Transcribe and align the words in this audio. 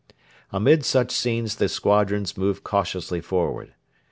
Amid 0.51 0.83
such 0.83 1.11
scenes 1.11 1.57
the 1.57 1.69
squadrons 1.69 2.35
moved 2.35 2.63
cautiously 2.63 3.21
forward. 3.21 3.75